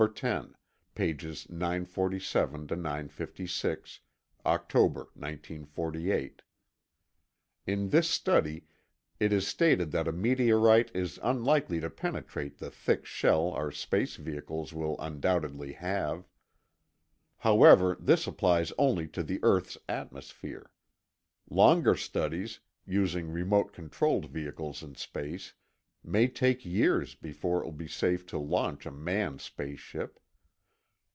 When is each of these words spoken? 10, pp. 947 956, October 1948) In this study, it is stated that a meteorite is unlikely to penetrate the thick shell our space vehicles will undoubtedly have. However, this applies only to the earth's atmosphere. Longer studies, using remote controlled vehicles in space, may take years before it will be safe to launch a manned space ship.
10, 0.15 0.55
pp. 0.95 1.47
947 1.47 2.65
956, 2.65 3.99
October 4.47 5.01
1948) 5.13 6.41
In 7.67 7.89
this 7.89 8.09
study, 8.09 8.65
it 9.19 9.31
is 9.31 9.45
stated 9.47 9.91
that 9.91 10.07
a 10.07 10.11
meteorite 10.11 10.89
is 10.95 11.19
unlikely 11.21 11.79
to 11.79 11.87
penetrate 11.87 12.57
the 12.57 12.71
thick 12.71 13.05
shell 13.05 13.51
our 13.51 13.69
space 13.71 14.15
vehicles 14.15 14.73
will 14.73 14.95
undoubtedly 14.99 15.73
have. 15.73 16.27
However, 17.37 17.95
this 17.99 18.25
applies 18.25 18.73
only 18.79 19.07
to 19.09 19.21
the 19.21 19.39
earth's 19.43 19.77
atmosphere. 19.87 20.71
Longer 21.47 21.93
studies, 21.95 22.59
using 22.87 23.29
remote 23.31 23.71
controlled 23.71 24.25
vehicles 24.31 24.81
in 24.81 24.95
space, 24.95 25.53
may 26.03 26.27
take 26.27 26.65
years 26.65 27.13
before 27.13 27.61
it 27.61 27.65
will 27.65 27.71
be 27.71 27.87
safe 27.87 28.25
to 28.25 28.35
launch 28.35 28.87
a 28.87 28.91
manned 28.91 29.39
space 29.39 29.79
ship. 29.79 30.17